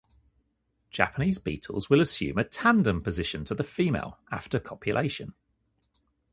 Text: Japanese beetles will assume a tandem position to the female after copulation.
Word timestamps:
Japanese 0.89 1.37
beetles 1.37 1.87
will 1.87 2.01
assume 2.01 2.39
a 2.39 2.43
tandem 2.43 3.03
position 3.03 3.45
to 3.45 3.53
the 3.53 3.63
female 3.63 4.17
after 4.31 4.59
copulation. 4.59 5.35